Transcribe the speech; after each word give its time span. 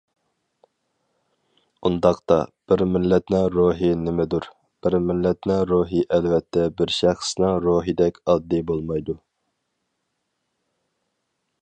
ئۇنداقتا، 1.89 2.37
بىر 2.71 2.83
مىللەتنىڭ 2.93 3.43
روھى 3.57 3.91
نېمىدۇر؟ 4.07 4.47
بىر 4.87 4.97
مىللەتنىڭ 5.11 5.61
روھى 5.73 6.03
ئەلۋەتتە 6.17 6.65
بىر 6.79 6.95
شەخسنىڭ 7.01 7.63
روھىدەك 7.69 8.21
ئاددىي 8.25 8.67
بولمايدۇ. 8.71 9.19